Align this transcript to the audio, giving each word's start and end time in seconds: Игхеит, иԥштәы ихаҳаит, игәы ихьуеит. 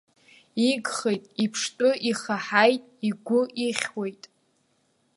Игхеит, 0.69 1.23
иԥштәы 1.43 1.89
ихаҳаит, 2.09 2.83
игәы 3.07 3.41
ихьуеит. 3.65 4.23